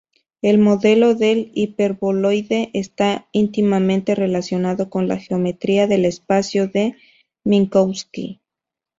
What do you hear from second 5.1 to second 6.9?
geometría del espacio